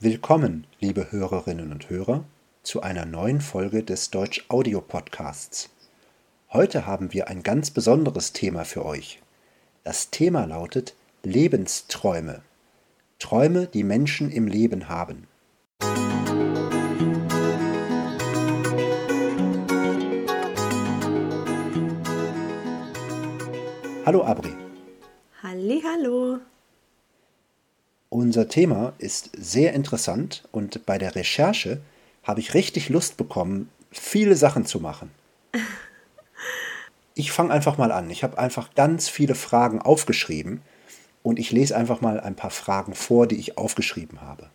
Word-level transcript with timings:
Willkommen, 0.00 0.64
liebe 0.78 1.10
Hörerinnen 1.10 1.72
und 1.72 1.90
Hörer, 1.90 2.22
zu 2.62 2.82
einer 2.82 3.04
neuen 3.04 3.40
Folge 3.40 3.82
des 3.82 4.12
Deutsch 4.12 4.44
Audio 4.48 4.80
Podcasts. 4.80 5.70
Heute 6.52 6.86
haben 6.86 7.12
wir 7.12 7.26
ein 7.26 7.42
ganz 7.42 7.72
besonderes 7.72 8.32
Thema 8.32 8.64
für 8.64 8.84
euch. 8.84 9.20
Das 9.82 10.10
Thema 10.10 10.44
lautet 10.44 10.94
Lebensträume. 11.24 12.42
Träume, 13.18 13.66
die 13.66 13.82
Menschen 13.82 14.30
im 14.30 14.46
Leben 14.46 14.88
haben. 14.88 15.26
Hallo 24.06 24.22
Abri. 24.22 24.52
Halli, 25.42 25.82
hallo. 25.84 26.38
Unser 28.18 28.48
Thema 28.48 28.94
ist 28.98 29.30
sehr 29.38 29.74
interessant 29.74 30.42
und 30.50 30.84
bei 30.86 30.98
der 30.98 31.14
Recherche 31.14 31.80
habe 32.24 32.40
ich 32.40 32.52
richtig 32.52 32.88
Lust 32.88 33.16
bekommen, 33.16 33.70
viele 33.92 34.34
Sachen 34.34 34.66
zu 34.66 34.80
machen. 34.80 35.12
Ich 37.14 37.30
fange 37.30 37.52
einfach 37.52 37.78
mal 37.78 37.92
an. 37.92 38.10
Ich 38.10 38.24
habe 38.24 38.36
einfach 38.36 38.74
ganz 38.74 39.08
viele 39.08 39.36
Fragen 39.36 39.80
aufgeschrieben 39.80 40.62
und 41.22 41.38
ich 41.38 41.52
lese 41.52 41.76
einfach 41.76 42.00
mal 42.00 42.18
ein 42.18 42.34
paar 42.34 42.50
Fragen 42.50 42.96
vor, 42.96 43.28
die 43.28 43.36
ich 43.36 43.56
aufgeschrieben 43.56 44.20
habe. 44.20 44.50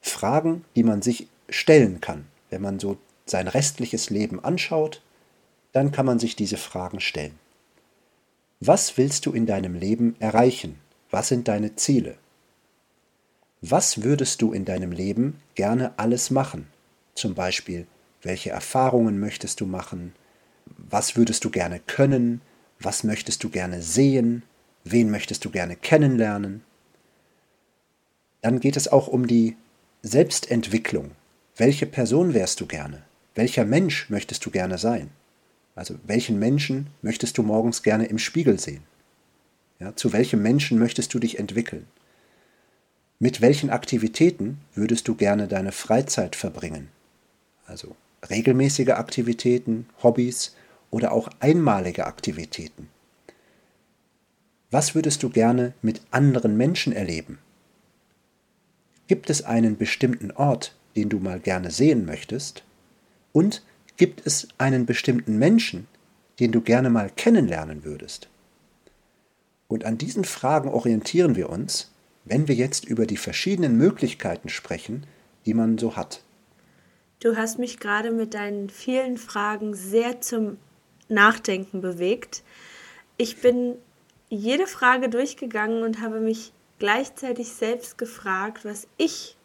Fragen, 0.00 0.64
die 0.76 0.84
man 0.84 1.02
sich 1.02 1.26
stellen 1.48 2.00
kann. 2.00 2.26
Wenn 2.48 2.62
man 2.62 2.78
so 2.78 2.96
sein 3.26 3.48
restliches 3.48 4.08
Leben 4.08 4.44
anschaut, 4.44 5.02
dann 5.72 5.90
kann 5.90 6.06
man 6.06 6.20
sich 6.20 6.36
diese 6.36 6.58
Fragen 6.58 7.00
stellen. 7.00 7.40
Was 8.60 8.96
willst 8.96 9.26
du 9.26 9.32
in 9.32 9.46
deinem 9.46 9.74
Leben 9.74 10.14
erreichen? 10.20 10.78
Was 11.10 11.26
sind 11.26 11.48
deine 11.48 11.74
Ziele? 11.74 12.14
Was 13.60 14.04
würdest 14.04 14.40
du 14.40 14.52
in 14.52 14.64
deinem 14.64 14.92
Leben 14.92 15.40
gerne 15.56 15.92
alles 15.98 16.30
machen? 16.30 16.68
Zum 17.14 17.34
Beispiel, 17.34 17.88
welche 18.22 18.50
Erfahrungen 18.50 19.18
möchtest 19.18 19.60
du 19.60 19.66
machen? 19.66 20.14
Was 20.76 21.16
würdest 21.16 21.44
du 21.44 21.50
gerne 21.50 21.80
können? 21.80 22.40
Was 22.78 23.02
möchtest 23.02 23.42
du 23.42 23.48
gerne 23.48 23.82
sehen? 23.82 24.44
Wen 24.84 25.10
möchtest 25.10 25.44
du 25.44 25.50
gerne 25.50 25.74
kennenlernen? 25.74 26.62
Dann 28.42 28.60
geht 28.60 28.76
es 28.76 28.86
auch 28.86 29.08
um 29.08 29.26
die 29.26 29.56
Selbstentwicklung. 30.02 31.10
Welche 31.56 31.86
Person 31.86 32.34
wärst 32.34 32.60
du 32.60 32.66
gerne? 32.66 33.02
Welcher 33.34 33.64
Mensch 33.64 34.08
möchtest 34.08 34.46
du 34.46 34.50
gerne 34.50 34.78
sein? 34.78 35.10
Also 35.74 35.96
welchen 36.04 36.38
Menschen 36.38 36.88
möchtest 37.02 37.36
du 37.38 37.42
morgens 37.42 37.82
gerne 37.82 38.06
im 38.06 38.18
Spiegel 38.18 38.60
sehen? 38.60 38.84
Ja, 39.80 39.96
zu 39.96 40.12
welchem 40.12 40.42
Menschen 40.42 40.78
möchtest 40.78 41.12
du 41.12 41.18
dich 41.18 41.40
entwickeln? 41.40 41.86
Mit 43.18 43.40
welchen 43.40 43.70
Aktivitäten 43.70 44.60
würdest 44.74 45.08
du 45.08 45.14
gerne 45.14 45.48
deine 45.48 45.72
Freizeit 45.72 46.36
verbringen? 46.36 46.88
Also 47.66 47.96
regelmäßige 48.28 48.90
Aktivitäten, 48.90 49.86
Hobbys 50.02 50.54
oder 50.90 51.12
auch 51.12 51.28
einmalige 51.40 52.06
Aktivitäten. 52.06 52.88
Was 54.70 54.94
würdest 54.94 55.22
du 55.22 55.30
gerne 55.30 55.72
mit 55.82 56.00
anderen 56.10 56.56
Menschen 56.56 56.92
erleben? 56.92 57.38
Gibt 59.06 59.30
es 59.30 59.42
einen 59.42 59.76
bestimmten 59.76 60.30
Ort, 60.30 60.76
den 60.94 61.08
du 61.08 61.18
mal 61.18 61.40
gerne 61.40 61.70
sehen 61.70 62.04
möchtest? 62.04 62.62
Und 63.32 63.62
Gibt 63.98 64.24
es 64.24 64.46
einen 64.58 64.86
bestimmten 64.86 65.38
Menschen, 65.38 65.88
den 66.38 66.52
du 66.52 66.60
gerne 66.60 66.88
mal 66.88 67.10
kennenlernen 67.10 67.82
würdest? 67.82 68.28
Und 69.66 69.84
an 69.84 69.98
diesen 69.98 70.24
Fragen 70.24 70.68
orientieren 70.68 71.34
wir 71.34 71.50
uns, 71.50 71.90
wenn 72.28 72.48
wir 72.48 72.54
jetzt 72.54 72.84
über 72.84 73.06
die 73.06 73.16
verschiedenen 73.16 73.76
Möglichkeiten 73.76 74.48
sprechen, 74.48 75.06
die 75.46 75.54
man 75.54 75.78
so 75.78 75.96
hat. 75.96 76.22
Du 77.20 77.36
hast 77.36 77.58
mich 77.58 77.80
gerade 77.80 78.10
mit 78.10 78.34
deinen 78.34 78.70
vielen 78.70 79.16
Fragen 79.16 79.74
sehr 79.74 80.20
zum 80.20 80.58
Nachdenken 81.08 81.80
bewegt. 81.80 82.42
Ich 83.16 83.40
bin 83.40 83.74
jede 84.28 84.66
Frage 84.66 85.08
durchgegangen 85.08 85.82
und 85.82 86.00
habe 86.00 86.20
mich 86.20 86.52
gleichzeitig 86.78 87.48
selbst 87.48 87.98
gefragt, 87.98 88.64
was 88.64 88.86
ich 88.98 89.36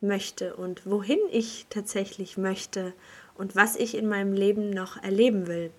möchte 0.00 0.56
und 0.56 0.86
wohin 0.86 1.18
ich 1.30 1.66
tatsächlich 1.70 2.36
möchte 2.36 2.92
und 3.34 3.56
was 3.56 3.76
ich 3.76 3.96
in 3.96 4.08
meinem 4.08 4.32
Leben 4.32 4.70
noch 4.70 5.02
erleben 5.02 5.46
will. 5.46 5.70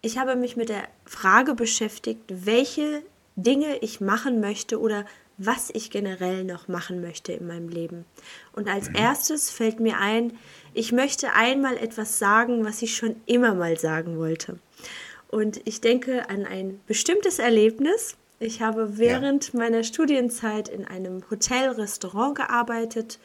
Ich 0.00 0.18
habe 0.18 0.36
mich 0.36 0.56
mit 0.56 0.68
der 0.68 0.84
Frage 1.06 1.54
beschäftigt, 1.54 2.22
welche 2.28 3.02
Dinge 3.36 3.78
ich 3.78 4.00
machen 4.00 4.40
möchte 4.40 4.78
oder 4.80 5.06
was 5.36 5.70
ich 5.70 5.90
generell 5.90 6.44
noch 6.44 6.68
machen 6.68 7.00
möchte 7.00 7.32
in 7.32 7.46
meinem 7.46 7.68
Leben. 7.68 8.04
Und 8.52 8.68
als 8.68 8.88
mhm. 8.88 8.96
erstes 8.96 9.50
fällt 9.50 9.80
mir 9.80 9.98
ein, 9.98 10.38
ich 10.72 10.92
möchte 10.92 11.32
einmal 11.32 11.76
etwas 11.76 12.18
sagen, 12.18 12.64
was 12.64 12.82
ich 12.82 12.96
schon 12.96 13.16
immer 13.26 13.54
mal 13.54 13.78
sagen 13.78 14.18
wollte. 14.18 14.58
Und 15.28 15.60
ich 15.64 15.80
denke 15.80 16.28
an 16.30 16.46
ein 16.46 16.80
bestimmtes 16.86 17.38
Erlebnis. 17.38 18.16
Ich 18.38 18.62
habe 18.62 18.98
während 18.98 19.52
ja. 19.52 19.58
meiner 19.58 19.82
Studienzeit 19.82 20.68
in 20.68 20.84
einem 20.84 21.22
Hotel-Restaurant 21.30 22.36
gearbeitet 22.36 23.18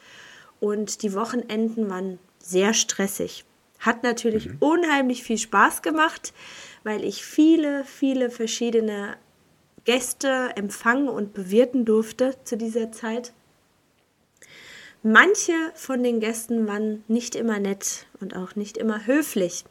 und 0.58 1.02
die 1.02 1.14
Wochenenden 1.14 1.88
waren 1.88 2.18
sehr 2.38 2.74
stressig. 2.74 3.44
Hat 3.78 4.02
natürlich 4.02 4.46
mhm. 4.46 4.56
unheimlich 4.60 5.22
viel 5.22 5.38
Spaß 5.38 5.82
gemacht, 5.82 6.32
weil 6.84 7.04
ich 7.04 7.24
viele, 7.24 7.84
viele 7.84 8.30
verschiedene 8.30 9.16
Gäste 9.84 10.50
empfangen 10.56 11.08
und 11.08 11.32
bewirten 11.32 11.84
durfte 11.84 12.34
zu 12.44 12.56
dieser 12.56 12.92
Zeit. 12.92 13.32
Manche 15.02 15.54
von 15.74 16.02
den 16.02 16.20
Gästen 16.20 16.66
waren 16.66 17.04
nicht 17.08 17.34
immer 17.34 17.58
nett 17.58 18.06
und 18.20 18.36
auch 18.36 18.54
nicht 18.54 18.76
immer 18.76 19.06
höflich. 19.06 19.64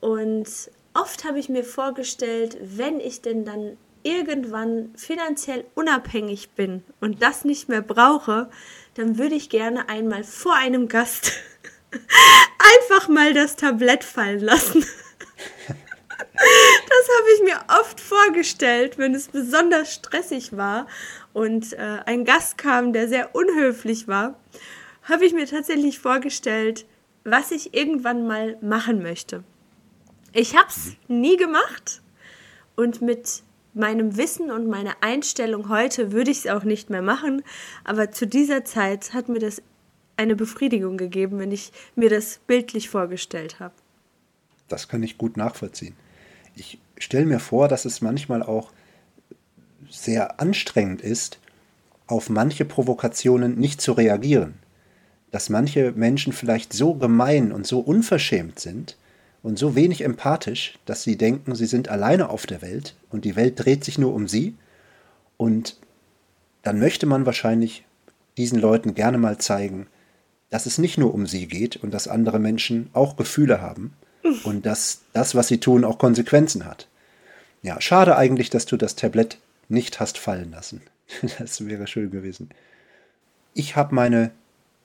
Und 0.00 0.48
oft 0.94 1.24
habe 1.24 1.40
ich 1.40 1.48
mir 1.48 1.64
vorgestellt, 1.64 2.56
wenn 2.60 3.00
ich 3.00 3.20
denn 3.20 3.44
dann 3.44 3.76
irgendwann 4.04 4.94
finanziell 4.94 5.64
unabhängig 5.74 6.50
bin 6.50 6.84
und 7.00 7.20
das 7.20 7.44
nicht 7.44 7.68
mehr 7.68 7.82
brauche, 7.82 8.48
dann 8.94 9.18
würde 9.18 9.34
ich 9.34 9.50
gerne 9.50 9.88
einmal 9.88 10.22
vor 10.22 10.54
einem 10.54 10.88
Gast 10.88 11.32
einfach 12.92 13.08
mal 13.08 13.34
das 13.34 13.56
Tablett 13.56 14.04
fallen 14.04 14.40
lassen. 14.40 14.84
Das 16.98 17.08
habe 17.16 17.28
ich 17.36 17.42
mir 17.44 17.80
oft 17.80 18.00
vorgestellt, 18.00 18.98
wenn 18.98 19.14
es 19.14 19.28
besonders 19.28 19.94
stressig 19.94 20.56
war 20.56 20.88
und 21.32 21.74
äh, 21.74 21.98
ein 22.06 22.24
Gast 22.24 22.58
kam, 22.58 22.92
der 22.92 23.08
sehr 23.08 23.36
unhöflich 23.36 24.08
war, 24.08 24.36
habe 25.04 25.24
ich 25.24 25.32
mir 25.32 25.46
tatsächlich 25.46 26.00
vorgestellt, 26.00 26.86
was 27.22 27.52
ich 27.52 27.72
irgendwann 27.72 28.26
mal 28.26 28.58
machen 28.62 29.00
möchte. 29.00 29.44
Ich 30.32 30.56
habe 30.56 30.68
es 30.68 30.96
nie 31.06 31.36
gemacht 31.36 32.02
und 32.74 33.00
mit 33.00 33.44
meinem 33.74 34.16
Wissen 34.16 34.50
und 34.50 34.66
meiner 34.66 34.96
Einstellung 35.00 35.68
heute 35.68 36.10
würde 36.10 36.32
ich 36.32 36.38
es 36.38 36.46
auch 36.48 36.64
nicht 36.64 36.90
mehr 36.90 37.02
machen, 37.02 37.44
aber 37.84 38.10
zu 38.10 38.26
dieser 38.26 38.64
Zeit 38.64 39.14
hat 39.14 39.28
mir 39.28 39.38
das 39.38 39.62
eine 40.16 40.34
Befriedigung 40.34 40.96
gegeben, 40.96 41.38
wenn 41.38 41.52
ich 41.52 41.70
mir 41.94 42.10
das 42.10 42.40
bildlich 42.48 42.88
vorgestellt 42.88 43.60
habe. 43.60 43.74
Das 44.66 44.88
kann 44.88 45.04
ich 45.04 45.16
gut 45.16 45.36
nachvollziehen. 45.36 45.94
Ich 46.56 46.80
stelle 47.04 47.26
mir 47.26 47.40
vor, 47.40 47.68
dass 47.68 47.84
es 47.84 48.00
manchmal 48.00 48.42
auch 48.42 48.72
sehr 49.90 50.40
anstrengend 50.40 51.00
ist, 51.00 51.38
auf 52.06 52.30
manche 52.30 52.64
Provokationen 52.64 53.58
nicht 53.58 53.80
zu 53.80 53.92
reagieren. 53.92 54.54
Dass 55.30 55.50
manche 55.50 55.92
Menschen 55.92 56.32
vielleicht 56.32 56.72
so 56.72 56.94
gemein 56.94 57.52
und 57.52 57.66
so 57.66 57.80
unverschämt 57.80 58.58
sind 58.58 58.96
und 59.42 59.58
so 59.58 59.76
wenig 59.76 60.02
empathisch, 60.02 60.78
dass 60.86 61.02
sie 61.02 61.16
denken, 61.16 61.54
sie 61.54 61.66
sind 61.66 61.88
alleine 61.88 62.30
auf 62.30 62.46
der 62.46 62.62
Welt 62.62 62.94
und 63.10 63.24
die 63.24 63.36
Welt 63.36 63.54
dreht 63.56 63.84
sich 63.84 63.98
nur 63.98 64.14
um 64.14 64.26
sie. 64.26 64.54
Und 65.36 65.76
dann 66.62 66.78
möchte 66.78 67.06
man 67.06 67.26
wahrscheinlich 67.26 67.84
diesen 68.36 68.58
Leuten 68.58 68.94
gerne 68.94 69.18
mal 69.18 69.38
zeigen, 69.38 69.86
dass 70.50 70.66
es 70.66 70.78
nicht 70.78 70.96
nur 70.96 71.12
um 71.12 71.26
sie 71.26 71.46
geht 71.46 71.76
und 71.76 71.92
dass 71.92 72.08
andere 72.08 72.38
Menschen 72.38 72.88
auch 72.94 73.16
Gefühle 73.16 73.60
haben 73.60 73.92
und 74.44 74.64
dass 74.66 75.02
das, 75.12 75.34
was 75.34 75.48
sie 75.48 75.60
tun, 75.60 75.84
auch 75.84 75.98
Konsequenzen 75.98 76.64
hat. 76.64 76.87
Ja, 77.68 77.82
schade 77.82 78.16
eigentlich, 78.16 78.48
dass 78.48 78.64
du 78.64 78.78
das 78.78 78.96
Tablett 78.96 79.36
nicht 79.68 80.00
hast 80.00 80.16
fallen 80.16 80.52
lassen. 80.52 80.80
Das 81.38 81.66
wäre 81.66 81.86
schön 81.86 82.10
gewesen. 82.10 82.48
Ich 83.52 83.76
habe 83.76 83.94
meine 83.94 84.30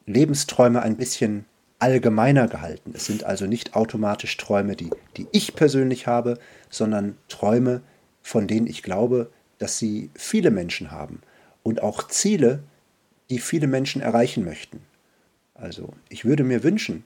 Lebensträume 0.05 0.81
ein 0.81 0.97
bisschen 0.97 1.45
allgemeiner 1.79 2.49
gehalten. 2.49 2.91
Es 2.93 3.05
sind 3.05 3.23
also 3.23 3.45
nicht 3.45 3.77
automatisch 3.77 4.35
Träume, 4.35 4.75
die, 4.75 4.89
die 5.15 5.27
ich 5.31 5.55
persönlich 5.55 6.07
habe, 6.07 6.39
sondern 6.69 7.17
Träume, 7.29 7.79
von 8.21 8.49
denen 8.49 8.67
ich 8.67 8.83
glaube, 8.83 9.31
dass 9.59 9.79
sie 9.79 10.09
viele 10.13 10.51
Menschen 10.51 10.91
haben 10.91 11.21
und 11.63 11.81
auch 11.81 12.09
Ziele, 12.09 12.63
die 13.29 13.39
viele 13.39 13.67
Menschen 13.67 14.01
erreichen 14.01 14.43
möchten. 14.43 14.81
Also 15.53 15.93
ich 16.09 16.25
würde 16.25 16.43
mir 16.43 16.63
wünschen, 16.63 17.05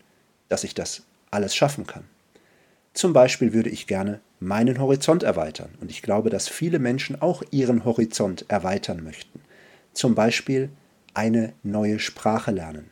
dass 0.50 0.64
ich 0.64 0.74
das 0.74 1.04
alles 1.30 1.56
schaffen 1.56 1.86
kann. 1.86 2.06
Zum 2.96 3.14
Beispiel 3.14 3.54
würde 3.54 3.70
ich 3.70 3.86
gerne 3.86 4.22
meinen 4.40 4.80
Horizont 4.80 5.24
erweitern 5.24 5.70
und 5.82 5.90
ich 5.90 6.02
glaube, 6.02 6.30
dass 6.30 6.48
viele 6.48 6.80
Menschen 6.80 7.22
auch 7.22 7.44
ihren 7.52 7.86
Horizont 7.86 8.46
erweitern 8.48 9.04
möchten. 9.04 9.42
Zum 9.94 10.16
Beispiel 10.16 10.70
eine 11.14 11.54
neue 11.64 12.00
Sprache 12.00 12.52
lernen. 12.52 12.92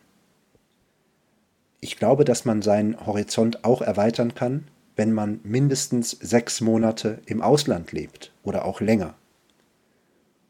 Ich 1.81 1.97
glaube, 1.97 2.25
dass 2.25 2.45
man 2.45 2.63
seinen 2.63 3.05
Horizont 3.05 3.63
auch 3.63 3.81
erweitern 3.83 4.33
kann, 4.33 4.67
wenn 4.95 5.11
man 5.11 5.39
mindestens 5.43 6.11
sechs 6.11 6.61
Monate 6.61 7.19
im 7.27 7.41
Ausland 7.41 7.91
lebt 7.91 8.31
oder 8.43 8.65
auch 8.65 8.81
länger. 8.81 9.13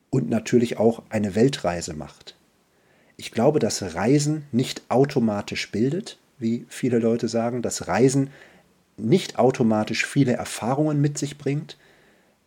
Und 0.09 0.29
natürlich 0.29 0.77
auch 0.77 1.03
eine 1.09 1.35
Weltreise 1.35 1.93
macht. 1.93 2.37
Ich 3.17 3.31
glaube, 3.31 3.59
dass 3.59 3.95
Reisen 3.95 4.45
nicht 4.51 4.83
automatisch 4.89 5.71
bildet, 5.71 6.19
wie 6.37 6.65
viele 6.69 6.99
Leute 6.99 7.27
sagen, 7.27 7.61
dass 7.61 7.87
Reisen 7.87 8.29
nicht 8.97 9.37
automatisch 9.37 10.05
viele 10.05 10.33
Erfahrungen 10.33 11.01
mit 11.01 11.17
sich 11.17 11.37
bringt. 11.37 11.77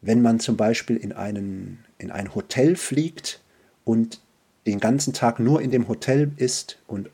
Wenn 0.00 0.23
man 0.23 0.41
zum 0.41 0.56
Beispiel 0.56 0.97
in, 0.97 1.12
einen, 1.12 1.85
in 1.99 2.11
ein 2.11 2.35
Hotel 2.35 2.77
fliegt 2.77 3.41
und 3.85 4.21
den 4.67 4.81
ganzen 4.81 5.12
Tag 5.12 5.41
nur 5.41 5.61
in 5.61 5.71
dem 5.71 5.89
Hotel 5.89 6.31
ist 6.37 6.79
und 6.87 7.11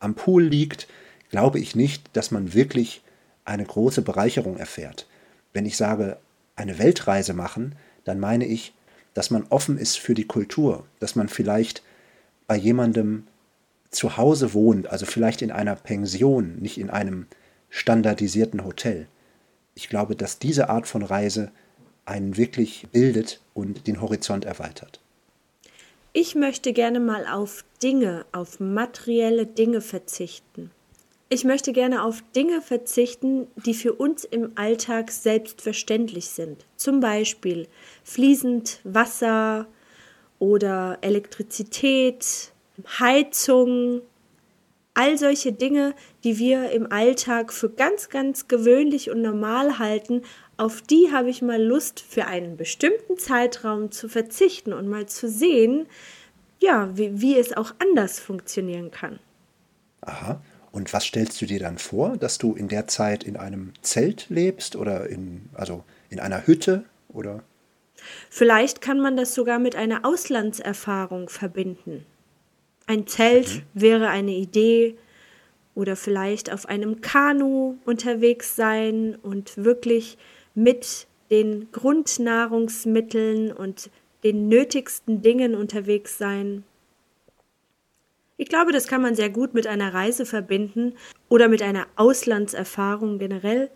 am 0.00 0.14
Pool 0.14 0.42
liegt, 0.42 0.88
glaube 1.30 1.58
ich 1.58 1.74
nicht, 1.74 2.10
dass 2.12 2.30
man 2.30 2.54
wirklich 2.54 3.02
eine 3.44 3.64
große 3.64 4.02
Bereicherung 4.02 4.56
erfährt. 4.56 5.06
Wenn 5.52 5.66
ich 5.66 5.76
sage, 5.76 6.18
eine 6.56 6.78
Weltreise 6.78 7.34
machen, 7.34 7.74
dann 8.04 8.20
meine 8.20 8.44
ich, 8.44 8.74
dass 9.14 9.30
man 9.30 9.46
offen 9.48 9.78
ist 9.78 9.98
für 9.98 10.14
die 10.14 10.26
Kultur, 10.26 10.86
dass 10.98 11.16
man 11.16 11.28
vielleicht 11.28 11.82
bei 12.46 12.56
jemandem 12.56 13.24
zu 13.90 14.16
Hause 14.16 14.54
wohnt, 14.54 14.86
also 14.88 15.06
vielleicht 15.06 15.42
in 15.42 15.50
einer 15.50 15.76
Pension, 15.76 16.56
nicht 16.56 16.78
in 16.78 16.90
einem 16.90 17.26
standardisierten 17.72 18.64
Hotel. 18.64 19.08
Ich 19.74 19.88
glaube, 19.88 20.14
dass 20.14 20.38
diese 20.38 20.68
Art 20.68 20.86
von 20.86 21.02
Reise 21.02 21.50
einen 22.04 22.36
wirklich 22.36 22.86
bildet 22.92 23.40
und 23.54 23.86
den 23.86 24.02
Horizont 24.02 24.44
erweitert. 24.44 25.00
Ich 26.12 26.34
möchte 26.34 26.74
gerne 26.74 27.00
mal 27.00 27.26
auf 27.26 27.64
Dinge, 27.82 28.26
auf 28.32 28.60
materielle 28.60 29.46
Dinge 29.46 29.80
verzichten. 29.80 30.70
Ich 31.30 31.44
möchte 31.44 31.72
gerne 31.72 32.04
auf 32.04 32.22
Dinge 32.36 32.60
verzichten, 32.60 33.46
die 33.64 33.72
für 33.72 33.94
uns 33.94 34.24
im 34.24 34.52
Alltag 34.56 35.10
selbstverständlich 35.10 36.28
sind. 36.28 36.66
Zum 36.76 37.00
Beispiel 37.00 37.68
fließend 38.04 38.80
Wasser 38.84 39.66
oder 40.38 40.98
Elektrizität, 41.00 42.52
Heizung, 42.98 44.02
all 44.94 45.16
solche 45.16 45.52
Dinge, 45.52 45.94
die 46.24 46.38
wir 46.38 46.70
im 46.70 46.90
Alltag 46.90 47.52
für 47.52 47.70
ganz, 47.70 48.08
ganz 48.08 48.48
gewöhnlich 48.48 49.10
und 49.10 49.22
normal 49.22 49.78
halten, 49.78 50.22
auf 50.56 50.82
die 50.82 51.10
habe 51.12 51.30
ich 51.30 51.42
mal 51.42 51.62
Lust, 51.62 52.00
für 52.00 52.26
einen 52.26 52.56
bestimmten 52.56 53.18
Zeitraum 53.18 53.90
zu 53.90 54.08
verzichten 54.08 54.72
und 54.72 54.88
mal 54.88 55.06
zu 55.06 55.28
sehen, 55.28 55.86
ja, 56.60 56.96
wie, 56.96 57.20
wie 57.20 57.38
es 57.38 57.56
auch 57.56 57.74
anders 57.78 58.20
funktionieren 58.20 58.90
kann. 58.90 59.18
Aha. 60.02 60.40
Und 60.70 60.92
was 60.94 61.04
stellst 61.04 61.40
du 61.42 61.46
dir 61.46 61.58
dann 61.58 61.78
vor, 61.78 62.16
dass 62.16 62.38
du 62.38 62.54
in 62.54 62.68
der 62.68 62.86
Zeit 62.86 63.24
in 63.24 63.36
einem 63.36 63.72
Zelt 63.82 64.26
lebst 64.30 64.74
oder 64.74 65.08
in, 65.08 65.50
also 65.52 65.84
in 66.08 66.18
einer 66.18 66.46
Hütte 66.46 66.84
oder? 67.08 67.42
Vielleicht 68.30 68.80
kann 68.80 68.98
man 68.98 69.16
das 69.16 69.34
sogar 69.34 69.58
mit 69.58 69.76
einer 69.76 70.04
Auslandserfahrung 70.04 71.28
verbinden. 71.28 72.06
Ein 72.86 73.06
Zelt 73.06 73.48
mhm. 73.48 73.62
wäre 73.74 74.08
eine 74.08 74.32
Idee 74.32 74.96
oder 75.74 75.96
vielleicht 75.96 76.52
auf 76.52 76.66
einem 76.66 77.00
Kanu 77.00 77.76
unterwegs 77.84 78.56
sein 78.56 79.16
und 79.22 79.56
wirklich 79.56 80.18
mit 80.54 81.06
den 81.30 81.70
Grundnahrungsmitteln 81.72 83.52
und 83.52 83.90
den 84.22 84.48
nötigsten 84.48 85.22
Dingen 85.22 85.54
unterwegs 85.54 86.18
sein. 86.18 86.64
Ich 88.36 88.48
glaube, 88.48 88.72
das 88.72 88.86
kann 88.86 89.02
man 89.02 89.14
sehr 89.14 89.30
gut 89.30 89.54
mit 89.54 89.66
einer 89.66 89.94
Reise 89.94 90.26
verbinden 90.26 90.94
oder 91.28 91.48
mit 91.48 91.62
einer 91.62 91.86
Auslandserfahrung 91.96 93.18
generell. 93.18 93.70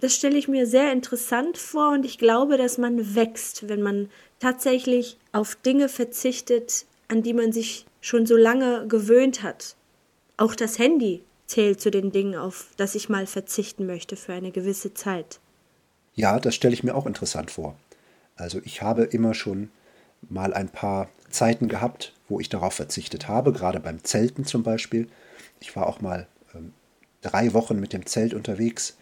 Das 0.00 0.14
stelle 0.14 0.38
ich 0.38 0.46
mir 0.46 0.66
sehr 0.66 0.92
interessant 0.92 1.58
vor 1.58 1.90
und 1.90 2.04
ich 2.04 2.18
glaube, 2.18 2.56
dass 2.56 2.78
man 2.78 3.16
wächst, 3.16 3.68
wenn 3.68 3.82
man 3.82 4.08
tatsächlich 4.38 5.18
auf 5.32 5.56
Dinge 5.56 5.88
verzichtet, 5.88 6.86
an 7.08 7.22
die 7.22 7.34
man 7.34 7.52
sich 7.52 7.86
schon 8.08 8.26
so 8.26 8.36
lange 8.36 8.88
gewöhnt 8.88 9.42
hat. 9.42 9.76
Auch 10.38 10.54
das 10.54 10.78
Handy 10.78 11.22
zählt 11.46 11.80
zu 11.80 11.90
den 11.90 12.10
Dingen, 12.10 12.36
auf 12.36 12.70
das 12.76 12.94
ich 12.94 13.08
mal 13.08 13.26
verzichten 13.26 13.86
möchte 13.86 14.16
für 14.16 14.32
eine 14.32 14.50
gewisse 14.50 14.94
Zeit. 14.94 15.40
Ja, 16.14 16.40
das 16.40 16.54
stelle 16.54 16.74
ich 16.74 16.82
mir 16.82 16.94
auch 16.94 17.06
interessant 17.06 17.50
vor. 17.50 17.76
Also 18.34 18.60
ich 18.64 18.82
habe 18.82 19.04
immer 19.04 19.34
schon 19.34 19.70
mal 20.28 20.54
ein 20.54 20.68
paar 20.68 21.10
Zeiten 21.30 21.68
gehabt, 21.68 22.14
wo 22.28 22.40
ich 22.40 22.48
darauf 22.48 22.72
verzichtet 22.72 23.28
habe, 23.28 23.52
gerade 23.52 23.78
beim 23.78 24.02
Zelten 24.02 24.44
zum 24.44 24.62
Beispiel. 24.62 25.08
Ich 25.60 25.76
war 25.76 25.86
auch 25.86 26.00
mal 26.00 26.26
ähm, 26.54 26.72
drei 27.20 27.52
Wochen 27.52 27.78
mit 27.78 27.92
dem 27.92 28.06
Zelt 28.06 28.32
unterwegs, 28.32 28.96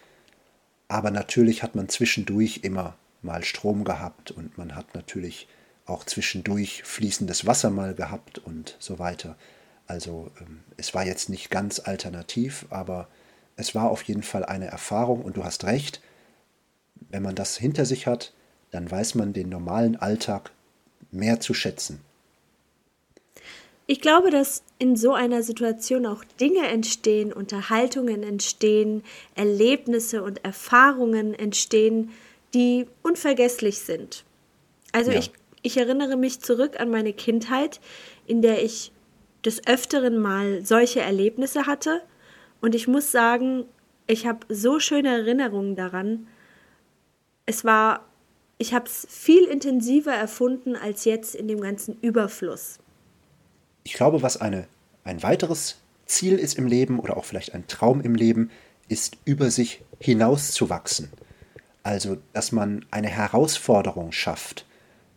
aber 0.88 1.10
natürlich 1.10 1.62
hat 1.62 1.74
man 1.74 1.88
zwischendurch 1.88 2.60
immer 2.62 2.96
mal 3.22 3.44
Strom 3.44 3.84
gehabt 3.84 4.30
und 4.30 4.58
man 4.58 4.74
hat 4.74 4.94
natürlich 4.94 5.48
auch 5.86 6.04
zwischendurch 6.04 6.82
fließendes 6.82 7.46
Wasser 7.46 7.70
mal 7.70 7.94
gehabt 7.94 8.38
und 8.38 8.76
so 8.78 8.98
weiter. 8.98 9.36
Also 9.86 10.30
ähm, 10.40 10.60
es 10.76 10.94
war 10.94 11.06
jetzt 11.06 11.28
nicht 11.28 11.50
ganz 11.50 11.78
alternativ, 11.78 12.66
aber 12.70 13.08
es 13.56 13.74
war 13.74 13.90
auf 13.90 14.02
jeden 14.02 14.22
Fall 14.22 14.44
eine 14.44 14.66
Erfahrung 14.66 15.22
und 15.22 15.36
du 15.36 15.44
hast 15.44 15.64
recht, 15.64 16.00
wenn 17.10 17.22
man 17.22 17.34
das 17.34 17.56
hinter 17.56 17.84
sich 17.84 18.06
hat, 18.06 18.32
dann 18.70 18.90
weiß 18.90 19.14
man 19.14 19.32
den 19.32 19.48
normalen 19.48 19.96
Alltag 19.96 20.50
mehr 21.10 21.40
zu 21.40 21.54
schätzen. 21.54 22.00
Ich 23.88 24.00
glaube, 24.00 24.30
dass 24.30 24.64
in 24.80 24.96
so 24.96 25.12
einer 25.12 25.44
Situation 25.44 26.06
auch 26.06 26.24
Dinge 26.40 26.66
entstehen, 26.66 27.32
Unterhaltungen 27.32 28.24
entstehen, 28.24 29.04
Erlebnisse 29.36 30.24
und 30.24 30.44
Erfahrungen 30.44 31.34
entstehen, 31.34 32.10
die 32.52 32.86
unvergesslich 33.02 33.78
sind. 33.78 34.24
Also 34.90 35.12
ja. 35.12 35.20
ich, 35.20 35.30
ich 35.66 35.76
erinnere 35.76 36.16
mich 36.16 36.40
zurück 36.40 36.80
an 36.80 36.90
meine 36.90 37.12
Kindheit, 37.12 37.80
in 38.26 38.42
der 38.42 38.62
ich 38.62 38.92
des 39.44 39.66
öfteren 39.66 40.18
Mal 40.18 40.64
solche 40.64 41.00
Erlebnisse 41.00 41.66
hatte. 41.66 42.02
Und 42.60 42.74
ich 42.74 42.88
muss 42.88 43.12
sagen, 43.12 43.64
ich 44.06 44.26
habe 44.26 44.40
so 44.48 44.80
schöne 44.80 45.08
Erinnerungen 45.08 45.76
daran. 45.76 46.26
Es 47.44 47.64
war, 47.64 48.04
ich 48.58 48.74
habe 48.74 48.86
es 48.86 49.06
viel 49.10 49.44
intensiver 49.44 50.12
erfunden 50.12 50.74
als 50.74 51.04
jetzt 51.04 51.34
in 51.34 51.48
dem 51.48 51.60
ganzen 51.60 51.98
Überfluss 52.00 52.78
ich 53.86 53.92
glaube, 53.92 54.20
was 54.20 54.36
eine, 54.36 54.66
ein 55.04 55.22
weiteres 55.22 55.76
Ziel 56.06 56.40
ist 56.40 56.58
im 56.58 56.66
Leben 56.66 56.98
oder 56.98 57.16
auch 57.16 57.24
vielleicht 57.24 57.54
ein 57.54 57.68
Traum 57.68 58.00
im 58.00 58.16
Leben, 58.16 58.50
ist 58.88 59.16
über 59.24 59.52
sich 59.52 59.82
hinauszuwachsen. 60.00 61.08
Also, 61.84 62.16
dass 62.32 62.50
man 62.50 62.84
eine 62.90 63.06
Herausforderung 63.06 64.10
schafft, 64.10 64.66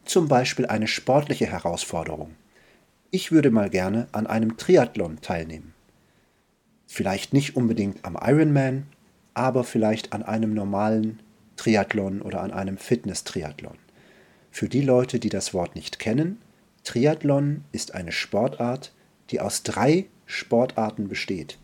zum 0.09 0.27
Beispiel 0.27 0.65
eine 0.65 0.87
sportliche 0.87 1.45
Herausforderung. 1.45 2.35
Ich 3.11 3.31
würde 3.31 3.51
mal 3.51 3.69
gerne 3.69 4.07
an 4.11 4.25
einem 4.25 4.57
Triathlon 4.57 5.21
teilnehmen. 5.21 5.75
Vielleicht 6.87 7.31
nicht 7.31 7.55
unbedingt 7.55 8.03
am 8.03 8.17
Ironman, 8.19 8.87
aber 9.35 9.63
vielleicht 9.63 10.11
an 10.11 10.23
einem 10.23 10.55
normalen 10.55 11.19
Triathlon 11.57 12.23
oder 12.23 12.41
an 12.41 12.51
einem 12.51 12.77
Fitness-Triathlon. 12.77 13.77
Für 14.49 14.67
die 14.67 14.81
Leute, 14.81 15.19
die 15.19 15.29
das 15.29 15.53
Wort 15.53 15.75
nicht 15.75 15.99
kennen, 15.99 16.41
Triathlon 16.83 17.63
ist 17.71 17.93
eine 17.93 18.11
Sportart, 18.11 18.91
die 19.29 19.39
aus 19.39 19.61
drei 19.61 20.07
Sportarten 20.25 21.07
besteht. 21.07 21.59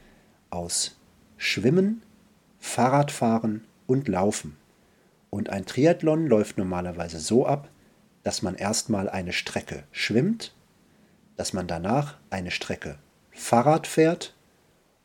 Aus 0.52 0.96
Schwimmen, 1.38 2.04
Fahrradfahren 2.60 3.64
und 3.88 4.08
Laufen. 4.08 4.56
Und 5.32 5.50
ein 5.50 5.66
Triathlon 5.66 6.28
läuft 6.28 6.60
normalerweise 6.60 7.20
so 7.20 7.48
ab, 7.48 7.70
dass 8.26 8.42
man 8.42 8.56
erstmal 8.56 9.08
eine 9.08 9.34
Strecke 9.34 9.84
schwimmt, 9.92 10.52
dass 11.38 11.54
man 11.54 11.68
danach 11.68 12.18
eine 12.32 12.50
Strecke 12.50 12.98
Fahrrad 13.30 13.86
fährt 13.86 14.34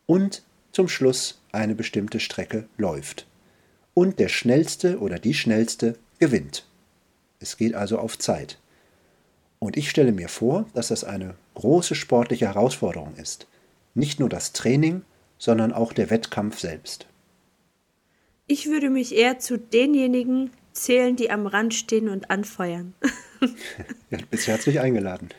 und 0.07 0.43
zum 0.71 0.87
Schluss 0.87 1.39
eine 1.51 1.75
bestimmte 1.75 2.19
Strecke 2.19 2.67
läuft. 2.77 3.27
Und 3.93 4.17
der 4.17 4.27
Schnellste 4.27 4.99
oder 4.99 5.19
die 5.19 5.35
Schnellste 5.35 5.99
gewinnt. 6.17 6.65
Es 7.39 7.57
geht 7.57 7.75
also 7.75 7.99
auf 7.99 8.17
Zeit. 8.17 8.57
Und 9.59 9.77
ich 9.77 9.91
stelle 9.91 10.13
mir 10.13 10.27
vor, 10.27 10.65
dass 10.73 10.87
das 10.87 11.03
eine 11.03 11.35
große 11.53 11.93
sportliche 11.93 12.47
Herausforderung 12.47 13.15
ist. 13.17 13.45
Nicht 13.93 14.19
nur 14.19 14.29
das 14.29 14.51
Training, 14.51 15.03
sondern 15.37 15.73
auch 15.73 15.93
der 15.93 16.09
Wettkampf 16.09 16.59
selbst. 16.59 17.05
Ich 18.47 18.65
würde 18.65 18.89
mich 18.89 19.13
eher 19.13 19.37
zu 19.37 19.59
denjenigen 19.59 20.49
zählen, 20.73 21.15
die 21.15 21.31
am 21.31 21.47
Rand 21.47 21.73
stehen 21.73 22.09
und 22.09 22.29
anfeuern. 22.29 22.93
ja, 24.09 24.17
du 24.17 24.25
bist 24.27 24.47
herzlich 24.47 24.79
eingeladen. 24.79 25.29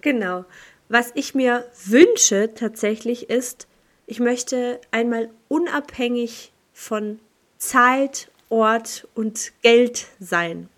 genau. 0.00 0.44
Was 0.88 1.12
ich 1.14 1.34
mir 1.34 1.66
wünsche 1.84 2.52
tatsächlich 2.54 3.30
ist, 3.30 3.68
ich 4.06 4.18
möchte 4.18 4.80
einmal 4.90 5.30
unabhängig 5.48 6.52
von 6.72 7.20
Zeit, 7.58 8.30
Ort 8.48 9.06
und 9.14 9.52
Geld 9.62 10.08
sein. 10.18 10.68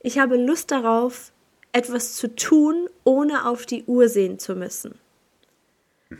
Ich 0.00 0.18
habe 0.18 0.36
Lust 0.36 0.70
darauf, 0.70 1.32
etwas 1.72 2.14
zu 2.14 2.34
tun, 2.34 2.88
ohne 3.04 3.46
auf 3.46 3.66
die 3.66 3.84
Uhr 3.84 4.08
sehen 4.08 4.38
zu 4.38 4.54
müssen. 4.54 4.98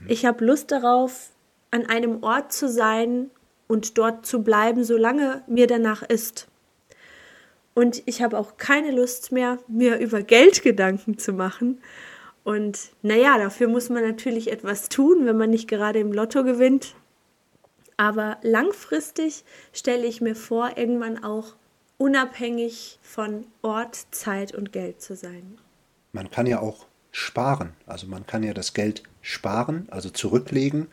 Ich 0.07 0.27
habe 0.27 0.45
Lust 0.45 0.71
darauf, 0.71 1.31
an 1.71 1.87
einem 1.87 2.23
Ort 2.23 2.53
zu 2.53 2.69
sein 2.69 3.31
und 3.71 3.99
dort 3.99 4.27
zu 4.27 4.43
bleiben, 4.43 4.83
solange 4.83 5.45
mir 5.47 5.69
danach 5.69 6.03
ist. 6.03 6.49
Und 7.73 8.03
ich 8.07 8.21
habe 8.21 8.37
auch 8.37 8.57
keine 8.57 8.91
Lust 8.91 9.31
mehr, 9.31 9.59
mir 9.69 9.99
über 9.99 10.23
Geld 10.23 10.63
Gedanken 10.63 11.19
zu 11.19 11.33
machen. 11.33 11.81
Und 12.43 12.91
naja, 13.03 13.39
dafür 13.39 13.69
muss 13.69 13.89
man 13.89 14.03
natürlich 14.03 14.51
etwas 14.51 14.89
tun, 14.89 15.25
wenn 15.25 15.37
man 15.37 15.51
nicht 15.51 15.69
gerade 15.69 16.01
im 16.01 16.13
Lotto 16.13 16.43
gewinnt. 16.43 16.97
Aber 17.97 18.39
langfristig 18.43 19.45
stelle 19.73 20.07
ich 20.07 20.21
mir 20.21 20.35
vor, 20.35 20.73
irgendwann 20.77 21.23
auch 21.23 21.55
unabhängig 21.97 22.99
von 23.03 23.47
Ort, 23.63 24.07
Zeit 24.11 24.53
und 24.53 24.73
Geld 24.73 25.01
zu 25.01 25.15
sein. 25.15 25.59
Man 26.11 26.29
kann 26.29 26.47
ja 26.47 26.59
auch 26.59 26.87
sparen. 27.13 27.75
Also 27.87 28.09
man 28.09 28.27
kann 28.27 28.43
ja 28.43 28.53
das 28.53 28.75
Geld 28.75 29.05
sparen, 29.23 29.87
also 29.91 30.11
zurücklegen 30.11 30.89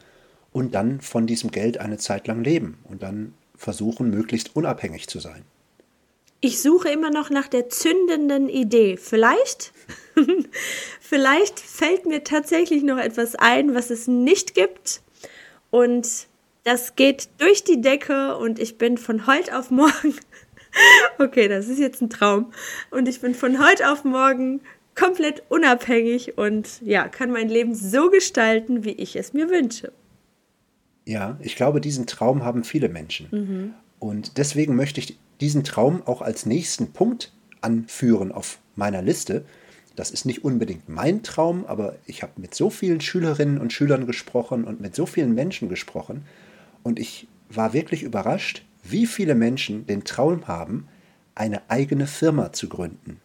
und 0.57 0.73
dann 0.73 1.01
von 1.01 1.27
diesem 1.27 1.51
Geld 1.51 1.77
eine 1.77 1.99
Zeit 1.99 2.25
lang 2.25 2.43
leben 2.43 2.79
und 2.85 3.03
dann 3.03 3.35
versuchen, 3.55 4.09
möglichst 4.09 4.55
unabhängig 4.55 5.07
zu 5.07 5.19
sein. 5.19 5.43
Ich 6.41 6.63
suche 6.63 6.89
immer 6.89 7.11
noch 7.11 7.29
nach 7.29 7.47
der 7.47 7.69
zündenden 7.69 8.49
Idee. 8.49 8.97
Vielleicht, 8.97 9.71
vielleicht 10.99 11.59
fällt 11.59 12.07
mir 12.07 12.23
tatsächlich 12.23 12.81
noch 12.81 12.97
etwas 12.97 13.35
ein, 13.35 13.75
was 13.75 13.91
es 13.91 14.07
nicht 14.07 14.55
gibt. 14.55 15.01
Und 15.69 16.25
das 16.63 16.95
geht 16.95 17.29
durch 17.37 17.63
die 17.63 17.79
Decke 17.79 18.35
und 18.37 18.57
ich 18.57 18.79
bin 18.79 18.97
von 18.97 19.27
heute 19.27 19.59
auf 19.59 19.69
morgen. 19.69 20.15
okay, 21.19 21.47
das 21.47 21.67
ist 21.67 21.77
jetzt 21.77 22.01
ein 22.01 22.09
Traum. 22.09 22.51
Und 22.89 23.07
ich 23.07 23.21
bin 23.21 23.35
von 23.35 23.63
heute 23.63 23.91
auf 23.91 24.03
morgen 24.03 24.61
komplett 24.95 25.43
unabhängig 25.49 26.39
und 26.39 26.81
ja, 26.81 27.07
kann 27.07 27.29
mein 27.29 27.47
Leben 27.47 27.75
so 27.75 28.09
gestalten, 28.09 28.83
wie 28.83 28.93
ich 28.93 29.15
es 29.15 29.33
mir 29.33 29.51
wünsche. 29.51 29.93
Ja, 31.07 31.37
ich 31.39 31.55
glaube, 31.55 31.79
diesen 31.79 32.05
Traum 32.05 32.43
haben 32.43 32.65
viele 32.65 32.89
Menschen. 32.89 33.27
Mhm. 33.31 33.73
Und 33.97 34.37
deswegen 34.37 34.75
möchte 34.75 34.99
ich 34.99 35.17
diesen 35.39 35.63
Traum 35.63 36.03
auch 36.05 36.21
als 36.21 36.45
nächsten 36.45 36.91
Punkt 36.91 37.31
anführen 37.61 38.33
auf 38.33 38.59
meiner 38.75 39.01
Liste. 39.01 39.45
Das 39.95 40.11
ist 40.11 40.25
nicht 40.25 40.43
unbedingt 40.43 40.89
mein 40.89 41.23
Traum, 41.23 41.65
aber 41.65 41.95
ich 42.05 42.23
habe 42.23 42.33
mit 42.35 42.53
so 42.53 42.69
vielen 42.69 42.99
Schülerinnen 42.99 43.57
und 43.57 43.71
Schülern 43.71 44.05
gesprochen 44.05 44.65
und 44.65 44.81
mit 44.81 44.95
so 44.95 45.05
vielen 45.05 45.33
Menschen 45.33 45.69
gesprochen. 45.69 46.25
Und 46.83 46.99
ich 46.99 47.29
war 47.49 47.71
wirklich 47.71 48.03
überrascht, 48.03 48.65
wie 48.83 49.07
viele 49.07 49.33
Menschen 49.33 49.87
den 49.87 50.03
Traum 50.03 50.45
haben, 50.49 50.89
eine 51.35 51.69
eigene 51.69 52.07
Firma 52.07 52.51
zu 52.51 52.67
gründen, 52.67 53.21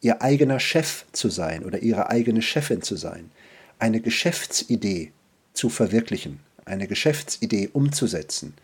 ihr 0.00 0.22
eigener 0.22 0.60
Chef 0.60 1.06
zu 1.10 1.28
sein 1.28 1.64
oder 1.64 1.80
ihre 1.82 2.08
eigene 2.08 2.40
Chefin 2.40 2.82
zu 2.82 2.94
sein, 2.94 3.32
eine 3.80 4.00
Geschäftsidee 4.00 5.10
zu 5.54 5.70
verwirklichen, 5.70 6.45
eine 6.66 6.86
Geschäftsidee 6.86 7.70
umzusetzen, 7.72 8.54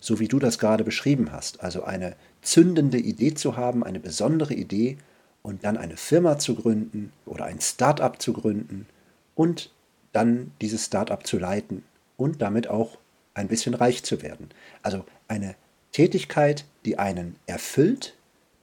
so 0.00 0.18
wie 0.18 0.28
du 0.28 0.38
das 0.38 0.58
gerade 0.58 0.82
beschrieben 0.82 1.30
hast, 1.30 1.62
also 1.62 1.84
eine 1.84 2.16
zündende 2.42 2.98
Idee 2.98 3.34
zu 3.34 3.56
haben, 3.56 3.84
eine 3.84 4.00
besondere 4.00 4.54
Idee 4.54 4.98
und 5.42 5.64
dann 5.64 5.76
eine 5.76 5.96
Firma 5.96 6.38
zu 6.38 6.54
gründen 6.54 7.12
oder 7.26 7.44
ein 7.44 7.60
Start-up 7.60 8.20
zu 8.20 8.32
gründen 8.32 8.86
und 9.34 9.70
dann 10.12 10.52
dieses 10.60 10.86
Start-up 10.86 11.26
zu 11.26 11.38
leiten 11.38 11.84
und 12.16 12.42
damit 12.42 12.68
auch 12.68 12.98
ein 13.34 13.48
bisschen 13.48 13.74
reich 13.74 14.02
zu 14.02 14.22
werden. 14.22 14.50
Also 14.82 15.04
eine 15.28 15.54
Tätigkeit, 15.92 16.64
die 16.84 16.98
einen 16.98 17.36
erfüllt, 17.46 18.14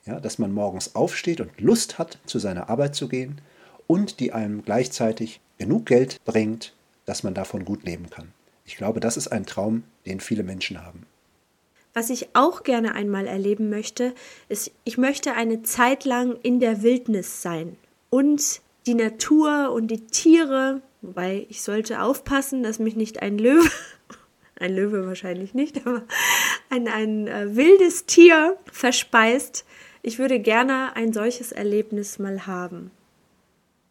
ja, 0.06 0.20
dass 0.20 0.40
man 0.40 0.52
morgens 0.52 0.96
aufsteht 0.96 1.42
und 1.42 1.60
Lust 1.60 2.00
hat, 2.00 2.18
zu 2.26 2.40
seiner 2.40 2.70
Arbeit 2.70 2.96
zu 2.96 3.08
gehen 3.08 3.42
und 3.86 4.20
die 4.20 4.34
einem 4.34 4.64
gleichzeitig 4.64 5.40
genug 5.58 5.86
Geld 5.86 6.24
bringt, 6.26 6.74
dass 7.06 7.24
man 7.24 7.34
davon 7.34 7.66
gut 7.66 7.84
leben 7.84 8.10
kann. 8.10 8.34
Ich 8.68 8.76
glaube, 8.76 9.00
das 9.00 9.16
ist 9.18 9.30
ein 9.30 9.46
Traum, 9.46 9.84
den 10.06 10.20
viele 10.20 10.44
Menschen 10.44 10.86
haben. 10.86 11.08
Was 11.94 12.10
ich 12.12 12.28
auch 12.34 12.64
gerne 12.64 12.94
einmal 12.94 13.26
erleben 13.26 13.70
möchte, 13.70 14.14
ist, 14.50 14.72
ich 14.84 14.98
möchte 14.98 15.34
eine 15.34 15.64
Zeit 15.64 16.04
lang 16.06 16.38
in 16.44 16.60
der 16.60 16.84
Wildnis 16.84 17.42
sein 17.42 17.78
und 18.10 18.62
die 18.86 18.94
Natur 18.94 19.72
und 19.72 19.88
die 19.88 20.06
Tiere, 20.06 20.82
wobei 21.02 21.48
ich 21.50 21.64
sollte 21.64 22.02
aufpassen, 22.02 22.62
dass 22.62 22.78
mich 22.78 22.98
nicht 22.98 23.22
ein 23.22 23.40
Löwe, 23.40 23.72
ein 24.60 24.76
Löwe 24.76 25.08
wahrscheinlich 25.08 25.54
nicht, 25.54 25.88
aber 25.88 26.04
ein, 26.70 26.90
ein 26.90 27.28
äh, 27.28 27.56
wildes 27.56 28.06
Tier 28.06 28.58
verspeist. 28.72 29.66
Ich 30.04 30.20
würde 30.20 30.40
gerne 30.40 30.96
ein 30.96 31.14
solches 31.14 31.54
Erlebnis 31.54 32.20
mal 32.20 32.46
haben 32.46 32.92